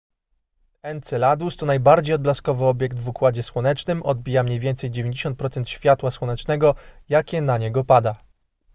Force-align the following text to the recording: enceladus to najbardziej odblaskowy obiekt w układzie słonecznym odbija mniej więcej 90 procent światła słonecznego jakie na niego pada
enceladus 0.83 1.55
to 1.55 1.65
najbardziej 1.65 2.15
odblaskowy 2.15 2.65
obiekt 2.65 2.99
w 2.99 3.09
układzie 3.09 3.43
słonecznym 3.43 4.03
odbija 4.03 4.43
mniej 4.43 4.59
więcej 4.59 4.91
90 4.91 5.37
procent 5.39 5.69
światła 5.69 6.11
słonecznego 6.11 6.75
jakie 7.09 7.41
na 7.41 7.57
niego 7.57 7.83
pada 7.83 8.15